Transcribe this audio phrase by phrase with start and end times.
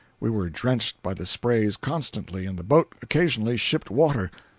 [0.19, 4.31] We were drenched by the sprays constantly, and the boat occasionally shipped water.